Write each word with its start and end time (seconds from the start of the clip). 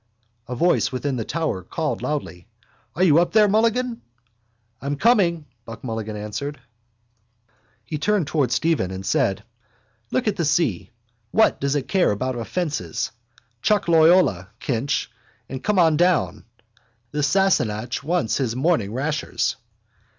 A 0.47 0.55
voice 0.55 0.91
within 0.91 1.17
the 1.17 1.23
tower 1.23 1.61
called 1.61 2.01
loudly: 2.01 2.47
—Are 2.95 3.03
you 3.03 3.19
up 3.19 3.33
there, 3.33 3.47
Mulligan? 3.47 4.01
—I'm 4.81 4.95
coming, 4.95 5.45
Buck 5.63 5.83
Mulligan 5.83 6.15
answered. 6.17 6.59
He 7.85 7.99
turned 7.99 8.25
towards 8.25 8.55
Stephen 8.55 8.89
and 8.89 9.05
said: 9.05 9.43
—Look 10.09 10.27
at 10.27 10.37
the 10.37 10.43
sea. 10.43 10.89
What 11.29 11.61
does 11.61 11.75
it 11.75 11.87
care 11.87 12.09
about 12.09 12.35
offences? 12.35 13.11
Chuck 13.61 13.87
Loyola, 13.87 14.49
Kinch, 14.59 15.07
and 15.47 15.63
come 15.63 15.77
on 15.77 15.97
down. 15.97 16.45
The 17.11 17.21
Sassenach 17.21 18.03
wants 18.03 18.37
his 18.37 18.55
morning 18.55 18.93
rashers. 18.93 19.55